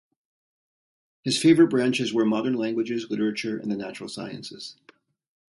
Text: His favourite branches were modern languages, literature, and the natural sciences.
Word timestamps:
His 1.23 1.39
favourite 1.39 1.69
branches 1.69 2.11
were 2.11 2.25
modern 2.25 2.55
languages, 2.55 3.11
literature, 3.11 3.59
and 3.59 3.69
the 3.71 3.77
natural 3.77 4.09
sciences. 4.09 4.75